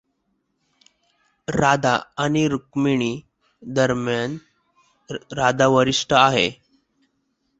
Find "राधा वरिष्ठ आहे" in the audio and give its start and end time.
5.31-6.49